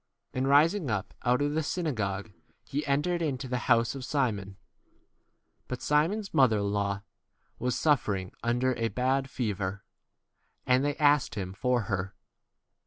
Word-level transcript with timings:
And 0.33 0.47
rising 0.47 0.89
up 0.89 1.13
out 1.21 1.43
of 1.43 1.53
the 1.53 1.61
synagogue, 1.61 2.31
he 2.65 2.83
entered 2.87 3.21
into 3.21 3.47
the 3.47 3.59
house 3.69 3.93
of 3.93 4.03
Simon. 4.03 4.57
But 5.67 5.79
Simon's 5.79 6.33
mother 6.33 6.57
in 6.57 6.71
law 6.73 7.03
was 7.59 7.77
suffering 7.77 8.31
under 8.41 8.73
a 8.77 8.87
bad 8.87 9.29
fever; 9.29 9.83
and 10.65 10.83
they 10.83 10.95
asked 10.97 11.35
him 11.35 11.49
39 11.49 11.53
for 11.53 11.81
her. 11.81 12.15